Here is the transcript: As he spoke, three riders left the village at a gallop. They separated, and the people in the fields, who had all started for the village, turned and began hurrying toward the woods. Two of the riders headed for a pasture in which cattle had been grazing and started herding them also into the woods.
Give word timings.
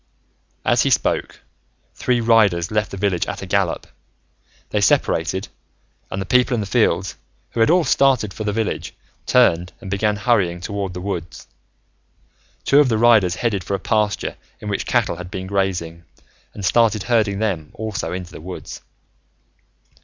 As 0.65 0.81
he 0.81 0.89
spoke, 0.89 1.41
three 1.93 2.21
riders 2.21 2.71
left 2.71 2.89
the 2.89 2.97
village 2.97 3.27
at 3.27 3.43
a 3.43 3.45
gallop. 3.45 3.85
They 4.71 4.81
separated, 4.81 5.47
and 6.09 6.19
the 6.19 6.25
people 6.25 6.55
in 6.55 6.59
the 6.59 6.65
fields, 6.65 7.17
who 7.51 7.59
had 7.59 7.69
all 7.69 7.83
started 7.83 8.33
for 8.33 8.43
the 8.43 8.51
village, 8.51 8.95
turned 9.27 9.73
and 9.79 9.91
began 9.91 10.15
hurrying 10.15 10.59
toward 10.59 10.95
the 10.95 11.01
woods. 11.01 11.45
Two 12.65 12.79
of 12.79 12.89
the 12.89 12.97
riders 12.97 13.35
headed 13.35 13.63
for 13.63 13.75
a 13.75 13.79
pasture 13.79 14.37
in 14.59 14.69
which 14.69 14.87
cattle 14.87 15.17
had 15.17 15.29
been 15.29 15.45
grazing 15.45 16.03
and 16.55 16.65
started 16.65 17.03
herding 17.03 17.37
them 17.37 17.69
also 17.75 18.11
into 18.11 18.31
the 18.31 18.41
woods. 18.41 18.81